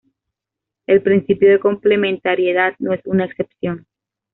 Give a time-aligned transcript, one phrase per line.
[0.87, 3.85] El principio de complementariedad no es una excepción.